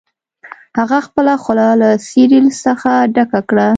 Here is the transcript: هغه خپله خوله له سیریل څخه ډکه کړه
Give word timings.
هغه 0.79 0.97
خپله 1.07 1.33
خوله 1.43 1.67
له 1.81 1.89
سیریل 2.07 2.47
څخه 2.63 2.91
ډکه 3.15 3.41
کړه 3.49 3.67